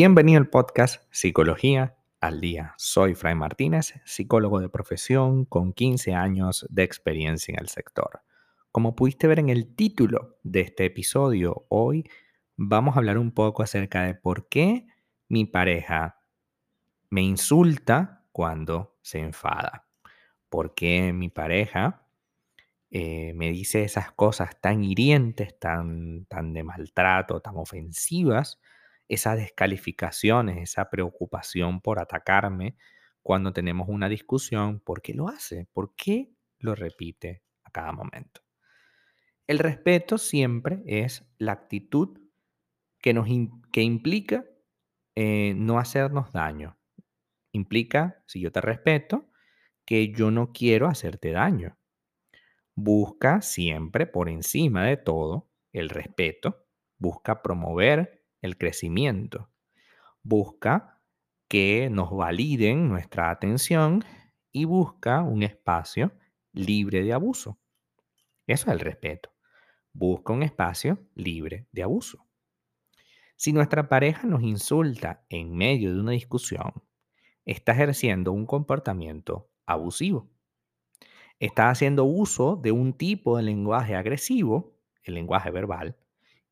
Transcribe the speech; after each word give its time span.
Bienvenido 0.00 0.38
al 0.38 0.48
podcast 0.48 1.02
Psicología 1.10 1.96
al 2.20 2.40
Día. 2.40 2.72
Soy 2.76 3.16
Fray 3.16 3.34
Martínez, 3.34 3.94
psicólogo 4.04 4.60
de 4.60 4.68
profesión 4.68 5.44
con 5.44 5.72
15 5.72 6.14
años 6.14 6.64
de 6.70 6.84
experiencia 6.84 7.52
en 7.54 7.60
el 7.60 7.68
sector. 7.68 8.22
Como 8.70 8.94
pudiste 8.94 9.26
ver 9.26 9.40
en 9.40 9.48
el 9.48 9.74
título 9.74 10.38
de 10.44 10.60
este 10.60 10.84
episodio, 10.84 11.66
hoy 11.68 12.08
vamos 12.54 12.94
a 12.94 13.00
hablar 13.00 13.18
un 13.18 13.32
poco 13.32 13.64
acerca 13.64 14.04
de 14.04 14.14
por 14.14 14.48
qué 14.48 14.86
mi 15.28 15.46
pareja 15.46 16.20
me 17.10 17.22
insulta 17.22 18.24
cuando 18.30 18.96
se 19.02 19.18
enfada. 19.18 19.88
¿Por 20.48 20.76
qué 20.76 21.12
mi 21.12 21.28
pareja 21.28 22.06
eh, 22.92 23.32
me 23.34 23.50
dice 23.50 23.82
esas 23.82 24.12
cosas 24.12 24.60
tan 24.60 24.84
hirientes, 24.84 25.58
tan, 25.58 26.24
tan 26.26 26.52
de 26.52 26.62
maltrato, 26.62 27.40
tan 27.40 27.56
ofensivas, 27.56 28.60
esas 29.08 29.36
descalificaciones, 29.36 30.58
esa 30.58 30.90
preocupación 30.90 31.80
por 31.80 31.98
atacarme 31.98 32.76
cuando 33.22 33.52
tenemos 33.52 33.88
una 33.88 34.08
discusión, 34.08 34.80
¿por 34.80 35.02
qué 35.02 35.14
lo 35.14 35.28
hace? 35.28 35.66
¿Por 35.72 35.94
qué 35.94 36.30
lo 36.58 36.74
repite 36.74 37.42
a 37.64 37.70
cada 37.70 37.92
momento? 37.92 38.42
El 39.46 39.58
respeto 39.58 40.18
siempre 40.18 40.82
es 40.86 41.26
la 41.38 41.52
actitud 41.52 42.18
que, 43.00 43.14
nos, 43.14 43.28
que 43.72 43.82
implica 43.82 44.44
eh, 45.14 45.54
no 45.56 45.78
hacernos 45.78 46.32
daño. 46.32 46.78
Implica, 47.52 48.22
si 48.26 48.40
yo 48.40 48.52
te 48.52 48.60
respeto, 48.60 49.30
que 49.84 50.12
yo 50.12 50.30
no 50.30 50.52
quiero 50.52 50.86
hacerte 50.86 51.32
daño 51.32 51.78
busca 52.80 53.42
siempre 53.42 54.06
por 54.06 54.28
encima 54.28 54.84
de 54.84 54.96
todo 54.96 55.50
el 55.72 55.88
respeto, 55.88 56.64
busca 56.96 57.42
promover 57.42 58.17
el 58.40 58.56
crecimiento, 58.56 59.50
busca 60.22 61.00
que 61.48 61.88
nos 61.90 62.10
validen 62.10 62.88
nuestra 62.88 63.30
atención 63.30 64.04
y 64.52 64.64
busca 64.64 65.22
un 65.22 65.42
espacio 65.42 66.12
libre 66.52 67.02
de 67.02 67.12
abuso. 67.12 67.58
Eso 68.46 68.66
es 68.66 68.72
el 68.72 68.80
respeto. 68.80 69.30
Busca 69.92 70.32
un 70.32 70.42
espacio 70.42 71.06
libre 71.14 71.66
de 71.72 71.82
abuso. 71.82 72.26
Si 73.36 73.52
nuestra 73.52 73.88
pareja 73.88 74.26
nos 74.26 74.42
insulta 74.42 75.24
en 75.28 75.56
medio 75.56 75.94
de 75.94 76.00
una 76.00 76.12
discusión, 76.12 76.72
está 77.44 77.72
ejerciendo 77.72 78.32
un 78.32 78.46
comportamiento 78.46 79.50
abusivo 79.64 80.30
está 81.38 81.70
haciendo 81.70 82.04
uso 82.04 82.56
de 82.56 82.72
un 82.72 82.92
tipo 82.92 83.36
de 83.36 83.44
lenguaje 83.44 83.94
agresivo, 83.94 84.76
el 85.02 85.14
lenguaje 85.14 85.50
verbal, 85.50 85.96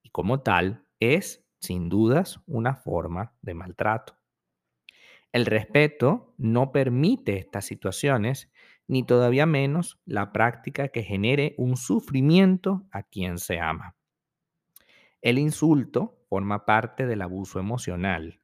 y 0.02 0.10
como 0.10 0.40
tal 0.40 0.86
es, 1.00 1.45
sin 1.66 1.88
dudas, 1.88 2.40
una 2.46 2.74
forma 2.74 3.34
de 3.42 3.54
maltrato. 3.54 4.16
El 5.32 5.46
respeto 5.46 6.34
no 6.38 6.72
permite 6.72 7.36
estas 7.36 7.66
situaciones, 7.66 8.50
ni 8.88 9.04
todavía 9.04 9.46
menos 9.46 10.00
la 10.06 10.32
práctica 10.32 10.88
que 10.88 11.02
genere 11.02 11.54
un 11.58 11.76
sufrimiento 11.76 12.86
a 12.90 13.02
quien 13.02 13.38
se 13.38 13.60
ama. 13.60 13.96
El 15.20 15.38
insulto 15.38 16.24
forma 16.28 16.64
parte 16.64 17.06
del 17.06 17.22
abuso 17.22 17.58
emocional 17.58 18.40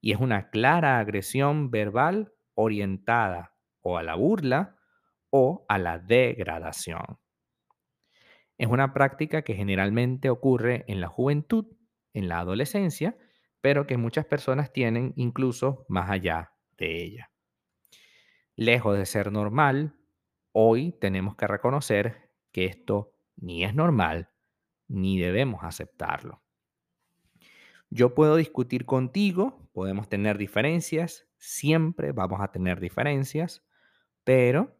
y 0.00 0.12
es 0.12 0.20
una 0.20 0.50
clara 0.50 0.98
agresión 0.98 1.70
verbal 1.70 2.34
orientada 2.54 3.54
o 3.80 3.98
a 3.98 4.02
la 4.02 4.16
burla 4.16 4.76
o 5.30 5.64
a 5.68 5.78
la 5.78 5.98
degradación. 5.98 7.18
Es 8.58 8.68
una 8.68 8.92
práctica 8.92 9.42
que 9.42 9.54
generalmente 9.54 10.30
ocurre 10.30 10.84
en 10.88 11.00
la 11.00 11.08
juventud, 11.08 11.66
en 12.14 12.28
la 12.28 12.38
adolescencia, 12.38 13.16
pero 13.60 13.86
que 13.86 13.98
muchas 13.98 14.24
personas 14.24 14.72
tienen 14.72 15.12
incluso 15.16 15.84
más 15.88 16.10
allá 16.10 16.52
de 16.78 17.02
ella. 17.02 17.30
Lejos 18.56 18.96
de 18.96 19.04
ser 19.04 19.32
normal, 19.32 19.96
hoy 20.52 20.92
tenemos 20.92 21.36
que 21.36 21.46
reconocer 21.46 22.30
que 22.52 22.64
esto 22.66 23.12
ni 23.36 23.64
es 23.64 23.74
normal 23.74 24.30
ni 24.88 25.18
debemos 25.18 25.64
aceptarlo. 25.64 26.42
Yo 27.90 28.14
puedo 28.14 28.36
discutir 28.36 28.86
contigo, 28.86 29.68
podemos 29.72 30.08
tener 30.08 30.38
diferencias, 30.38 31.26
siempre 31.36 32.12
vamos 32.12 32.40
a 32.40 32.50
tener 32.50 32.80
diferencias, 32.80 33.64
pero 34.24 34.76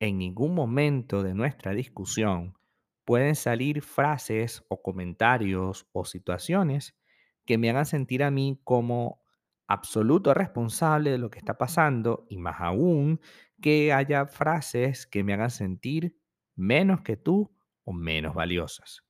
en 0.00 0.18
ningún 0.18 0.54
momento 0.54 1.22
de 1.22 1.34
nuestra 1.34 1.72
discusión 1.72 2.56
pueden 3.04 3.34
salir 3.34 3.82
frases 3.82 4.64
o 4.68 4.82
comentarios 4.82 5.86
o 5.92 6.04
situaciones 6.04 6.96
que 7.44 7.58
me 7.58 7.70
hagan 7.70 7.86
sentir 7.86 8.22
a 8.22 8.30
mí 8.30 8.60
como 8.64 9.22
absoluto 9.66 10.34
responsable 10.34 11.10
de 11.10 11.18
lo 11.18 11.30
que 11.30 11.38
está 11.38 11.56
pasando 11.56 12.26
y 12.28 12.38
más 12.38 12.56
aún 12.60 13.20
que 13.60 13.92
haya 13.92 14.26
frases 14.26 15.06
que 15.06 15.24
me 15.24 15.34
hagan 15.34 15.50
sentir 15.50 16.16
menos 16.54 17.02
que 17.02 17.16
tú 17.16 17.54
o 17.84 17.92
menos 17.92 18.34
valiosas. 18.34 19.04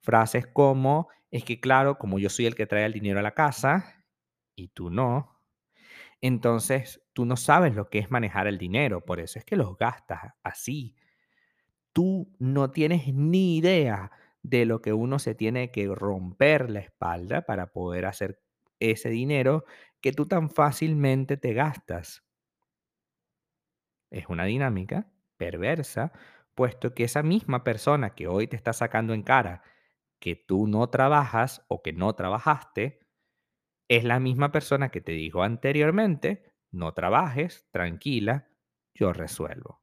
Frases 0.00 0.46
como, 0.46 1.08
es 1.30 1.44
que 1.44 1.60
claro, 1.60 1.98
como 1.98 2.18
yo 2.18 2.30
soy 2.30 2.46
el 2.46 2.54
que 2.54 2.66
trae 2.66 2.86
el 2.86 2.92
dinero 2.92 3.18
a 3.18 3.22
la 3.22 3.34
casa 3.34 4.04
y 4.54 4.68
tú 4.68 4.90
no, 4.90 5.38
entonces 6.20 7.02
tú 7.12 7.24
no 7.24 7.36
sabes 7.36 7.74
lo 7.74 7.88
que 7.88 7.98
es 7.98 8.10
manejar 8.10 8.46
el 8.46 8.58
dinero, 8.58 9.04
por 9.04 9.20
eso 9.20 9.38
es 9.38 9.44
que 9.44 9.56
los 9.56 9.76
gastas 9.76 10.32
así. 10.42 10.96
Tú 11.92 12.32
no 12.38 12.70
tienes 12.70 13.12
ni 13.12 13.56
idea 13.56 14.12
de 14.42 14.66
lo 14.66 14.80
que 14.80 14.92
uno 14.92 15.18
se 15.18 15.34
tiene 15.34 15.70
que 15.70 15.86
romper 15.88 16.70
la 16.70 16.80
espalda 16.80 17.42
para 17.42 17.72
poder 17.72 18.06
hacer 18.06 18.40
ese 18.80 19.10
dinero 19.10 19.64
que 20.00 20.12
tú 20.12 20.26
tan 20.26 20.50
fácilmente 20.50 21.36
te 21.36 21.52
gastas. 21.54 22.24
Es 24.10 24.28
una 24.28 24.44
dinámica 24.44 25.10
perversa, 25.36 26.12
puesto 26.54 26.94
que 26.94 27.04
esa 27.04 27.22
misma 27.22 27.64
persona 27.64 28.14
que 28.14 28.26
hoy 28.26 28.46
te 28.46 28.56
está 28.56 28.72
sacando 28.72 29.14
en 29.14 29.22
cara 29.22 29.62
que 30.18 30.34
tú 30.36 30.66
no 30.66 30.88
trabajas 30.90 31.64
o 31.68 31.82
que 31.82 31.92
no 31.92 32.14
trabajaste, 32.14 33.00
es 33.88 34.04
la 34.04 34.20
misma 34.20 34.52
persona 34.52 34.90
que 34.90 35.00
te 35.00 35.12
dijo 35.12 35.42
anteriormente, 35.42 36.52
no 36.70 36.94
trabajes, 36.94 37.66
tranquila, 37.70 38.48
yo 38.94 39.12
resuelvo. 39.12 39.82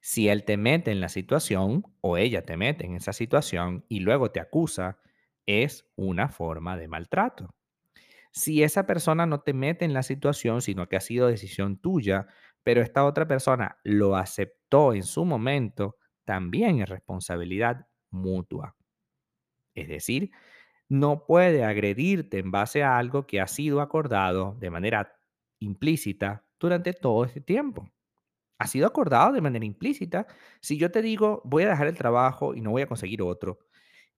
Si 0.00 0.28
él 0.28 0.44
te 0.44 0.56
mete 0.56 0.90
en 0.90 1.00
la 1.00 1.08
situación 1.08 1.84
o 2.00 2.16
ella 2.16 2.44
te 2.44 2.56
mete 2.56 2.86
en 2.86 2.96
esa 2.96 3.12
situación 3.12 3.84
y 3.88 4.00
luego 4.00 4.30
te 4.30 4.40
acusa, 4.40 4.98
es 5.46 5.90
una 5.96 6.28
forma 6.28 6.76
de 6.76 6.88
maltrato. 6.88 7.54
Si 8.32 8.62
esa 8.62 8.86
persona 8.86 9.26
no 9.26 9.40
te 9.40 9.52
mete 9.54 9.84
en 9.84 9.94
la 9.94 10.02
situación, 10.02 10.62
sino 10.62 10.88
que 10.88 10.96
ha 10.96 11.00
sido 11.00 11.28
decisión 11.28 11.78
tuya, 11.78 12.28
pero 12.62 12.82
esta 12.82 13.04
otra 13.04 13.26
persona 13.26 13.78
lo 13.84 14.16
aceptó 14.16 14.94
en 14.94 15.02
su 15.02 15.24
momento, 15.24 15.96
también 16.24 16.80
es 16.80 16.88
responsabilidad 16.88 17.88
mutua. 18.10 18.76
Es 19.74 19.88
decir, 19.88 20.30
no 20.88 21.26
puede 21.26 21.64
agredirte 21.64 22.38
en 22.38 22.50
base 22.52 22.82
a 22.84 22.98
algo 22.98 23.26
que 23.26 23.40
ha 23.40 23.46
sido 23.48 23.80
acordado 23.80 24.56
de 24.60 24.70
manera 24.70 25.14
implícita 25.60 26.44
durante 26.60 26.92
todo 26.94 27.24
este 27.24 27.40
tiempo. 27.40 27.90
Ha 28.60 28.66
sido 28.68 28.86
acordado 28.86 29.32
de 29.32 29.40
manera 29.40 29.64
implícita. 29.64 30.26
Si 30.60 30.78
yo 30.78 30.90
te 30.92 31.02
digo, 31.02 31.42
voy 31.44 31.64
a 31.64 31.70
dejar 31.70 31.88
el 31.88 31.96
trabajo 31.96 32.54
y 32.54 32.60
no 32.60 32.70
voy 32.70 32.82
a 32.82 32.86
conseguir 32.86 33.22
otro, 33.22 33.58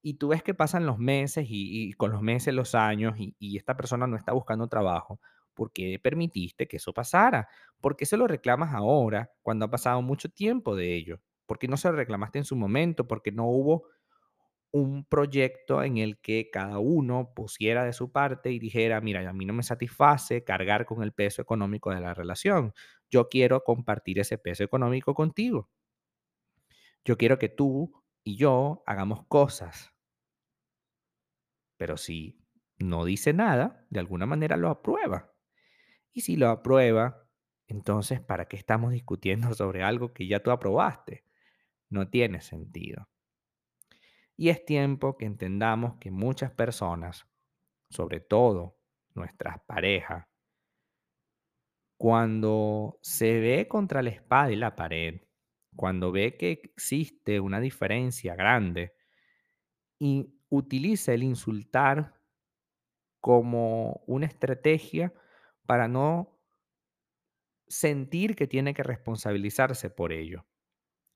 y 0.02 0.14
tú 0.14 0.28
ves 0.28 0.42
que 0.42 0.54
pasan 0.54 0.86
los 0.86 0.98
meses 0.98 1.46
y, 1.48 1.92
con 1.94 2.12
los 2.12 2.22
meses 2.22 2.54
los 2.54 2.74
años 2.74 3.14
y, 3.18 3.36
y, 3.38 3.56
esta 3.56 3.76
persona 3.76 4.06
no 4.06 4.16
está 4.16 4.32
buscando 4.32 4.68
trabajo, 4.68 5.20
¿por 5.54 5.72
qué 5.72 5.98
permitiste 6.02 6.66
que 6.68 6.78
eso 6.78 6.92
pasara? 6.92 7.48
¿Por 7.80 7.96
qué 7.96 8.06
se 8.06 8.16
lo 8.16 8.26
reclamas 8.26 8.74
ahora 8.74 9.30
cuando 9.42 9.66
ha 9.66 9.70
pasado 9.70 10.02
mucho 10.02 10.28
tiempo 10.30 10.76
de 10.76 10.94
ello? 10.96 11.20
¿Por 11.46 11.58
qué 11.58 11.68
no 11.68 11.76
se 11.76 11.88
lo 11.88 11.96
reclamaste 11.96 12.38
en 12.38 12.44
su 12.44 12.56
momento? 12.56 13.06
Porque 13.06 13.32
no 13.32 13.46
hubo 13.46 13.84
un 14.72 15.04
proyecto 15.04 15.82
en 15.82 15.98
el 15.98 16.18
que 16.20 16.50
cada 16.50 16.78
uno 16.78 17.32
pusiera 17.34 17.84
de 17.84 17.92
su 17.92 18.10
parte 18.12 18.50
y 18.52 18.58
dijera, 18.58 19.00
mira, 19.00 19.28
a 19.28 19.32
mí 19.32 19.44
no 19.46 19.52
me 19.54 19.62
satisface 19.62 20.44
cargar 20.44 20.86
con 20.86 21.02
el 21.02 21.12
peso 21.12 21.42
económico 21.42 21.90
de 21.92 22.00
la 22.00 22.14
relación. 22.14 22.72
Yo 23.10 23.28
quiero 23.28 23.62
compartir 23.64 24.18
ese 24.18 24.38
peso 24.38 24.64
económico 24.64 25.14
contigo. 25.14 25.70
Yo 27.04 27.16
quiero 27.16 27.38
que 27.38 27.48
tú 27.48 27.92
y 28.24 28.36
yo 28.36 28.82
hagamos 28.86 29.24
cosas. 29.26 29.92
Pero 31.76 31.96
si 31.96 32.38
no 32.78 33.04
dice 33.04 33.32
nada, 33.32 33.86
de 33.90 34.00
alguna 34.00 34.26
manera 34.26 34.56
lo 34.56 34.68
aprueba. 34.70 35.32
Y 36.12 36.22
si 36.22 36.36
lo 36.36 36.50
aprueba, 36.50 37.28
entonces, 37.68 38.20
¿para 38.20 38.46
qué 38.48 38.56
estamos 38.56 38.92
discutiendo 38.92 39.54
sobre 39.54 39.82
algo 39.82 40.12
que 40.14 40.26
ya 40.28 40.42
tú 40.42 40.50
aprobaste? 40.52 41.24
No 41.90 42.08
tiene 42.10 42.40
sentido. 42.42 43.08
Y 44.36 44.48
es 44.50 44.64
tiempo 44.64 45.16
que 45.16 45.24
entendamos 45.26 45.96
que 45.98 46.10
muchas 46.10 46.50
personas, 46.52 47.26
sobre 47.90 48.20
todo 48.20 48.78
nuestras 49.14 49.60
parejas, 49.66 50.26
cuando 51.96 52.98
se 53.02 53.40
ve 53.40 53.68
contra 53.68 54.02
la 54.02 54.10
espada 54.10 54.50
y 54.50 54.56
la 54.56 54.74
pared, 54.76 55.22
cuando 55.76 56.12
ve 56.12 56.36
que 56.36 56.50
existe 56.52 57.40
una 57.40 57.60
diferencia 57.60 58.34
grande 58.34 58.94
y 59.98 60.34
utiliza 60.50 61.12
el 61.14 61.22
insultar 61.22 62.20
como 63.20 64.02
una 64.06 64.26
estrategia 64.26 65.14
para 65.66 65.88
no 65.88 66.38
sentir 67.68 68.36
que 68.36 68.46
tiene 68.46 68.74
que 68.74 68.82
responsabilizarse 68.82 69.90
por 69.90 70.12
ello, 70.12 70.46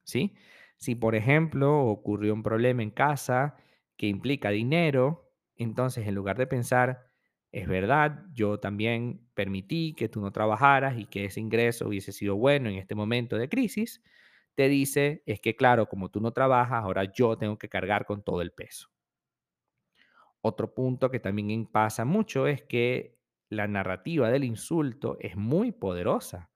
¿sí? 0.05 0.37
Si, 0.77 0.95
por 0.95 1.15
ejemplo, 1.15 1.85
ocurrió 1.87 2.35
un 2.35 2.43
problema 2.43 2.83
en 2.83 2.91
casa 2.91 3.57
que 3.97 4.07
implica 4.07 4.51
dinero, 4.51 5.33
entonces 5.57 6.07
en 6.07 6.15
lugar 6.15 6.37
de 6.37 6.47
pensar, 6.47 7.07
es 7.53 7.67
verdad, 7.69 8.25
yo 8.35 8.61
también 8.61 9.27
permití 9.35 9.95
que 9.95 10.09
tú 10.09 10.21
no 10.21 10.33
trabajaras 10.33 10.99
y 10.99 11.07
que 11.07 11.25
ese 11.27 11.41
ingreso 11.41 11.89
hubiese 11.89 12.13
sido 12.13 12.37
bueno 12.37 12.69
en 12.69 12.77
este 12.77 12.95
momento 12.95 13.37
de 13.39 13.49
crisis, 13.49 14.03
te 14.55 14.69
dice, 14.69 15.23
es 15.27 15.41
que 15.41 15.57
claro, 15.57 15.89
como 15.89 16.11
tú 16.11 16.21
no 16.21 16.33
trabajas, 16.33 16.83
ahora 16.85 17.05
yo 17.13 17.37
tengo 17.39 17.59
que 17.59 17.69
cargar 17.69 18.05
con 18.07 18.23
todo 18.23 18.43
el 18.43 18.53
peso. 18.53 18.89
Otro 20.41 20.75
punto 20.75 21.11
que 21.11 21.21
también 21.21 21.67
pasa 21.67 22.05
mucho 22.05 22.47
es 22.47 22.63
que 22.63 23.19
la 23.49 23.67
narrativa 23.67 24.31
del 24.31 24.45
insulto 24.45 25.17
es 25.21 25.37
muy 25.37 25.73
poderosa, 25.73 26.51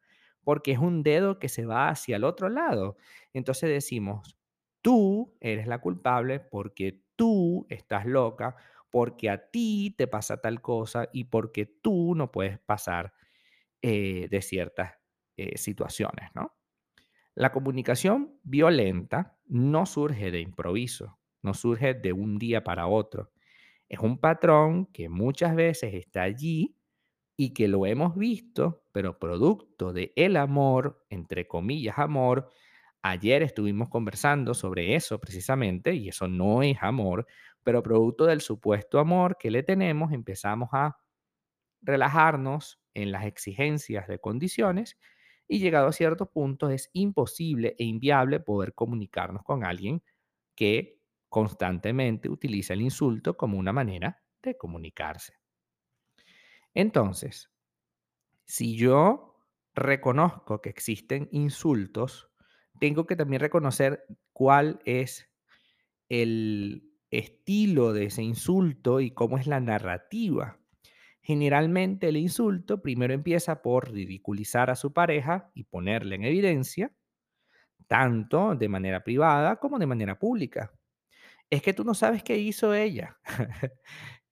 porque 0.45 0.73
es 0.73 0.79
un 0.79 1.03
dedo 1.03 1.39
que 1.39 1.49
se 1.49 1.67
va 1.67 1.89
hacia 1.89 2.17
el 2.17 2.25
otro 2.25 2.49
lado. 2.49 2.97
Entonces 3.33 3.71
decimos, 3.71 4.37
tú 4.83 5.37
eres 5.41 5.67
la 5.67 5.81
culpable 5.81 6.41
porque 6.41 7.03
tú 7.17 7.67
estás 7.69 8.07
loca, 8.07 8.57
porque 8.91 9.31
a 9.31 9.51
ti 9.51 9.95
te 9.97 10.07
pasa 10.07 10.41
tal 10.41 10.61
cosa 10.61 11.09
y 11.13 11.25
porque 11.25 11.67
tú 11.67 12.15
no 12.15 12.33
puedes 12.33 12.59
pasar 12.59 13.13
eh, 13.83 14.29
de 14.31 14.43
ciertas 14.43 14.95
eh, 15.37 15.57
situaciones, 15.57 16.31
¿no? 16.35 16.57
La 17.35 17.53
comunicación 17.53 18.39
violenta 18.43 19.39
no 19.47 19.87
surge 19.87 20.31
de 20.31 20.41
improviso, 20.41 21.19
no 21.43 21.55
surge 21.55 21.95
de 21.95 22.13
un 22.13 22.39
día 22.39 22.65
para 22.65 22.87
otro. 22.87 23.31
Es 23.89 24.01
un 24.01 24.19
patrón 24.19 24.87
que 24.87 25.09
muchas 25.09 25.55
veces 25.55 25.95
está 25.95 26.23
allí 26.23 26.77
y 27.43 27.55
que 27.55 27.69
lo 27.69 27.87
hemos 27.87 28.17
visto, 28.17 28.85
pero 28.93 29.19
producto 29.19 29.95
de 29.95 30.13
el 30.15 30.37
amor, 30.37 31.07
entre 31.09 31.49
comillas, 31.49 31.99
amor. 31.99 32.51
Ayer 33.01 33.43
estuvimos 33.43 33.89
conversando 33.89 34.53
sobre 34.53 34.95
eso 34.95 35.19
precisamente 35.19 35.95
y 35.95 36.11
eso 36.11 36.29
no 36.29 36.63
es 36.63 36.77
amor, 36.83 37.27
pero 37.63 37.83
producto 37.83 38.27
del 38.27 38.43
supuesto 38.43 38.99
amor 38.99 39.39
que 39.39 39.51
le 39.51 39.63
tenemos, 39.63 40.13
empezamos 40.13 40.69
a 40.73 40.99
relajarnos 41.81 42.79
en 42.93 43.11
las 43.11 43.25
exigencias 43.25 44.07
de 44.07 44.19
condiciones 44.19 44.99
y 45.49 45.61
llegado 45.61 45.89
a 45.89 45.93
cierto 45.93 46.31
punto 46.31 46.69
es 46.69 46.91
imposible 46.93 47.75
e 47.79 47.85
inviable 47.85 48.41
poder 48.41 48.75
comunicarnos 48.75 49.45
con 49.45 49.65
alguien 49.65 50.03
que 50.55 51.01
constantemente 51.31 52.29
utiliza 52.29 52.75
el 52.75 52.83
insulto 52.83 53.39
como 53.39 53.59
una 53.59 53.73
manera 53.73 54.23
de 54.43 54.59
comunicarse. 54.59 55.40
Entonces, 56.75 57.51
si 58.45 58.77
yo 58.77 59.37
reconozco 59.75 60.61
que 60.61 60.71
existen 60.71 61.29
insultos, 61.33 62.29
tengo 62.81 63.07
que 63.07 63.17
también 63.17 63.41
reconocer 63.41 64.05
cuál 64.33 64.81
es 64.85 65.31
el 66.09 66.91
estilo 67.11 67.93
de 67.93 68.07
ese 68.07 68.23
insulto 68.23 69.01
y 69.01 69.13
cómo 69.13 69.39
es 69.39 69.47
la 69.47 69.61
narrativa. 69.61 70.59
Generalmente 71.23 72.09
el 72.09 72.17
insulto 72.17 72.83
primero 72.83 73.15
empieza 73.15 73.63
por 73.63 73.93
ridiculizar 73.93 74.71
a 74.71 74.77
su 74.77 74.93
pareja 74.93 75.51
y 75.55 75.65
ponerle 75.65 76.17
en 76.17 76.25
evidencia, 76.25 76.93
tanto 77.87 78.55
de 78.55 78.69
manera 78.69 79.03
privada 79.05 79.57
como 79.57 79.79
de 79.79 79.87
manera 79.87 80.19
pública. 80.19 80.73
Es 81.51 81.63
que 81.63 81.75
tú 81.75 81.85
no 81.85 81.95
sabes 81.95 82.23
qué 82.23 82.39
hizo 82.39 82.75
ella. 82.75 83.19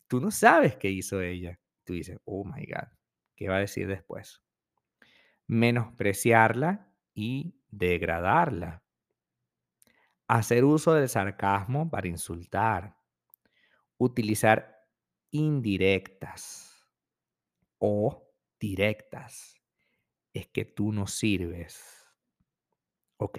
tú 0.09 0.21
no 0.21 0.31
sabes 0.31 0.77
qué 0.77 0.91
hizo 0.91 1.21
ella. 1.23 1.59
Tú 1.89 1.95
dices, 1.95 2.19
oh 2.27 2.45
my 2.45 2.67
God, 2.67 2.87
¿qué 3.35 3.49
va 3.49 3.57
a 3.57 3.61
decir 3.61 3.87
después? 3.89 4.43
Menospreciarla 5.47 6.93
y 7.15 7.63
degradarla. 7.71 8.85
Hacer 10.27 10.67
uso 10.67 10.93
del 10.93 11.09
sarcasmo 11.09 11.89
para 11.89 12.07
insultar. 12.07 12.95
Utilizar 13.97 14.87
indirectas 15.31 16.87
o 17.79 18.35
directas. 18.61 19.55
Es 20.35 20.47
que 20.49 20.67
tú 20.67 20.93
no 20.93 21.07
sirves. 21.07 22.05
Ok. 23.17 23.39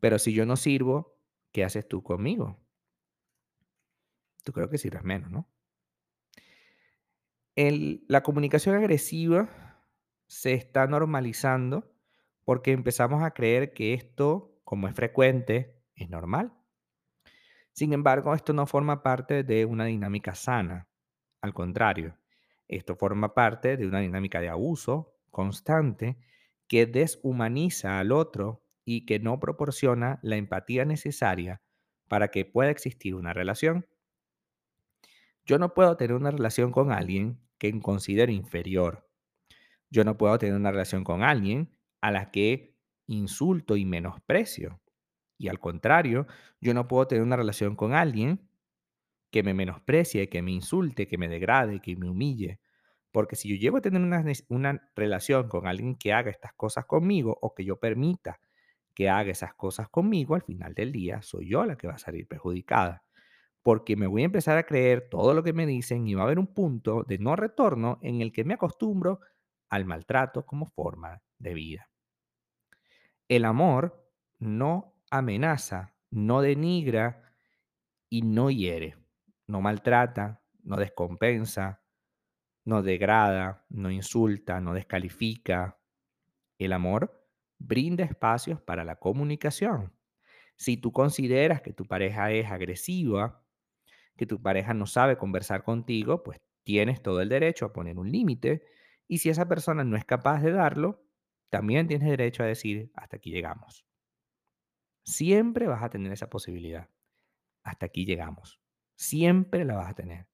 Pero 0.00 0.18
si 0.18 0.32
yo 0.32 0.46
no 0.46 0.56
sirvo, 0.56 1.18
¿qué 1.52 1.64
haces 1.64 1.86
tú 1.86 2.02
conmigo? 2.02 2.58
Tú 4.42 4.54
creo 4.54 4.70
que 4.70 4.78
sirves 4.78 5.04
menos, 5.04 5.30
¿no? 5.30 5.50
La 7.56 8.22
comunicación 8.22 8.74
agresiva 8.74 9.48
se 10.26 10.54
está 10.54 10.86
normalizando 10.88 11.94
porque 12.44 12.72
empezamos 12.72 13.22
a 13.22 13.30
creer 13.30 13.72
que 13.72 13.94
esto, 13.94 14.60
como 14.64 14.88
es 14.88 14.94
frecuente, 14.94 15.80
es 15.94 16.10
normal. 16.10 16.52
Sin 17.72 17.92
embargo, 17.92 18.34
esto 18.34 18.52
no 18.52 18.66
forma 18.66 19.02
parte 19.02 19.44
de 19.44 19.64
una 19.66 19.84
dinámica 19.84 20.34
sana. 20.34 20.88
Al 21.40 21.54
contrario, 21.54 22.18
esto 22.66 22.96
forma 22.96 23.34
parte 23.34 23.76
de 23.76 23.86
una 23.86 24.00
dinámica 24.00 24.40
de 24.40 24.48
abuso 24.48 25.14
constante 25.30 26.18
que 26.66 26.86
deshumaniza 26.86 28.00
al 28.00 28.12
otro 28.12 28.64
y 28.84 29.06
que 29.06 29.18
no 29.18 29.38
proporciona 29.38 30.18
la 30.22 30.36
empatía 30.36 30.84
necesaria 30.84 31.62
para 32.08 32.28
que 32.28 32.44
pueda 32.44 32.70
existir 32.70 33.14
una 33.14 33.32
relación. 33.32 33.86
Yo 35.44 35.58
no 35.58 35.74
puedo 35.74 35.96
tener 35.96 36.16
una 36.16 36.30
relación 36.30 36.72
con 36.72 36.90
alguien 36.90 37.43
que 37.58 37.78
considero 37.80 38.32
inferior. 38.32 39.08
Yo 39.90 40.04
no 40.04 40.16
puedo 40.16 40.38
tener 40.38 40.54
una 40.54 40.70
relación 40.70 41.04
con 41.04 41.22
alguien 41.22 41.70
a 42.00 42.10
la 42.10 42.30
que 42.30 42.76
insulto 43.06 43.76
y 43.76 43.84
menosprecio. 43.84 44.80
Y 45.38 45.48
al 45.48 45.60
contrario, 45.60 46.26
yo 46.60 46.74
no 46.74 46.88
puedo 46.88 47.06
tener 47.06 47.22
una 47.22 47.36
relación 47.36 47.76
con 47.76 47.92
alguien 47.92 48.48
que 49.30 49.42
me 49.42 49.54
menosprecie, 49.54 50.28
que 50.28 50.42
me 50.42 50.52
insulte, 50.52 51.08
que 51.08 51.18
me 51.18 51.28
degrade, 51.28 51.80
que 51.80 51.96
me 51.96 52.08
humille. 52.08 52.60
Porque 53.10 53.36
si 53.36 53.48
yo 53.48 53.56
llego 53.56 53.78
a 53.78 53.80
tener 53.80 54.00
una, 54.00 54.24
una 54.48 54.90
relación 54.94 55.48
con 55.48 55.66
alguien 55.66 55.96
que 55.96 56.12
haga 56.12 56.30
estas 56.30 56.52
cosas 56.54 56.84
conmigo 56.86 57.36
o 57.40 57.54
que 57.54 57.64
yo 57.64 57.78
permita 57.78 58.40
que 58.94 59.08
haga 59.08 59.32
esas 59.32 59.54
cosas 59.54 59.88
conmigo, 59.88 60.34
al 60.34 60.42
final 60.42 60.74
del 60.74 60.92
día 60.92 61.20
soy 61.22 61.48
yo 61.48 61.64
la 61.64 61.76
que 61.76 61.88
va 61.88 61.94
a 61.94 61.98
salir 61.98 62.26
perjudicada. 62.28 63.04
Porque 63.64 63.96
me 63.96 64.06
voy 64.06 64.22
a 64.22 64.26
empezar 64.26 64.58
a 64.58 64.66
creer 64.66 65.08
todo 65.10 65.34
lo 65.34 65.42
que 65.42 65.52
me 65.54 65.66
dicen 65.66 66.06
y 66.08 66.14
va 66.14 66.22
a 66.22 66.26
haber 66.26 66.38
un 66.38 66.46
punto 66.54 67.04
de 67.04 67.18
no 67.18 67.36
retorno 67.36 67.98
en 68.02 68.22
el 68.22 68.32
que 68.32 68.44
me 68.44 68.54
acostumbro 68.54 69.20
al 69.70 69.86
maltrato 69.86 70.46
como 70.46 70.66
forma 70.68 71.22
de 71.38 71.54
vida. 71.54 71.90
El 73.28 73.44
amor 73.44 74.10
no 74.38 74.94
amenaza, 75.10 75.94
no 76.10 76.40
denigra 76.42 77.22
y 78.10 78.22
no 78.22 78.50
hiere, 78.50 78.96
no 79.46 79.60
maltrata, 79.60 80.42
no 80.62 80.76
descompensa, 80.76 81.82
no 82.64 82.82
degrada, 82.82 83.66
no 83.70 83.90
insulta, 83.90 84.60
no 84.60 84.74
descalifica. 84.74 85.78
El 86.58 86.72
amor 86.72 87.26
brinda 87.58 88.04
espacios 88.04 88.60
para 88.62 88.84
la 88.84 88.96
comunicación. 88.96 89.94
Si 90.56 90.76
tú 90.78 90.92
consideras 90.92 91.62
que 91.62 91.72
tu 91.74 91.86
pareja 91.86 92.32
es 92.32 92.50
agresiva, 92.50 93.43
que 94.16 94.26
tu 94.26 94.40
pareja 94.40 94.74
no 94.74 94.86
sabe 94.86 95.16
conversar 95.16 95.64
contigo, 95.64 96.22
pues 96.22 96.40
tienes 96.62 97.02
todo 97.02 97.20
el 97.20 97.28
derecho 97.28 97.66
a 97.66 97.72
poner 97.72 97.98
un 97.98 98.10
límite. 98.10 98.64
Y 99.06 99.18
si 99.18 99.28
esa 99.28 99.48
persona 99.48 99.84
no 99.84 99.96
es 99.96 100.04
capaz 100.04 100.42
de 100.42 100.52
darlo, 100.52 101.04
también 101.50 101.86
tienes 101.86 102.08
derecho 102.08 102.42
a 102.42 102.46
decir, 102.46 102.90
hasta 102.94 103.16
aquí 103.16 103.30
llegamos. 103.30 103.86
Siempre 105.04 105.66
vas 105.66 105.82
a 105.82 105.90
tener 105.90 106.12
esa 106.12 106.30
posibilidad. 106.30 106.88
Hasta 107.62 107.86
aquí 107.86 108.06
llegamos. 108.06 108.60
Siempre 108.96 109.64
la 109.64 109.76
vas 109.76 109.90
a 109.90 109.94
tener. 109.94 110.28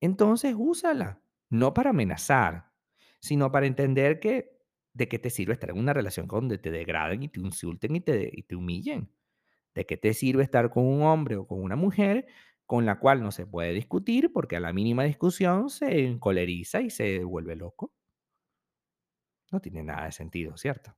Entonces, 0.00 0.54
úsala 0.56 1.22
no 1.48 1.74
para 1.74 1.90
amenazar, 1.90 2.72
sino 3.20 3.52
para 3.52 3.66
entender 3.66 4.18
que 4.18 4.58
de 4.94 5.08
qué 5.08 5.18
te 5.18 5.30
sirve 5.30 5.54
estar 5.54 5.70
en 5.70 5.78
una 5.78 5.92
relación 5.92 6.26
donde 6.26 6.58
te 6.58 6.70
degraden 6.70 7.22
y 7.22 7.28
te 7.28 7.40
insulten 7.40 7.96
y 7.96 8.00
te, 8.00 8.30
y 8.32 8.42
te 8.42 8.56
humillen. 8.56 9.10
¿De 9.74 9.86
qué 9.86 9.96
te 9.96 10.12
sirve 10.12 10.42
estar 10.42 10.70
con 10.70 10.84
un 10.84 11.02
hombre 11.02 11.36
o 11.36 11.46
con 11.46 11.62
una 11.62 11.76
mujer 11.76 12.26
con 12.66 12.86
la 12.86 12.98
cual 12.98 13.22
no 13.22 13.30
se 13.32 13.46
puede 13.46 13.72
discutir 13.72 14.32
porque 14.32 14.56
a 14.56 14.60
la 14.60 14.72
mínima 14.72 15.04
discusión 15.04 15.70
se 15.70 16.06
encoleriza 16.06 16.80
y 16.80 16.90
se 16.90 17.24
vuelve 17.24 17.56
loco? 17.56 17.92
No 19.50 19.60
tiene 19.60 19.82
nada 19.82 20.06
de 20.06 20.12
sentido, 20.12 20.56
¿cierto? 20.56 20.96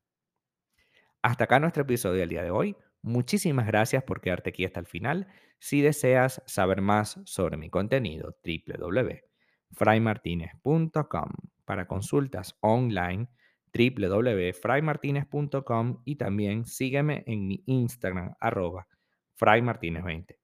Hasta 1.22 1.44
acá 1.44 1.58
nuestro 1.58 1.82
episodio 1.82 2.20
del 2.20 2.28
día 2.28 2.42
de 2.42 2.50
hoy. 2.50 2.76
Muchísimas 3.02 3.66
gracias 3.66 4.04
por 4.04 4.20
quedarte 4.20 4.50
aquí 4.50 4.64
hasta 4.64 4.80
el 4.80 4.86
final. 4.86 5.26
Si 5.58 5.80
deseas 5.80 6.42
saber 6.46 6.82
más 6.82 7.20
sobre 7.24 7.56
mi 7.56 7.70
contenido, 7.70 8.36
www.fraymartinez.com. 8.44 11.30
Para 11.64 11.86
consultas 11.86 12.56
online, 12.60 13.28
www.fraymartinez.com 13.74 16.02
y 16.04 16.16
también 16.16 16.66
sígueme 16.66 17.24
en 17.26 17.46
mi 17.46 17.62
Instagram, 17.66 18.34
arroba 18.38 18.86
fraymartinez20. 19.40 20.43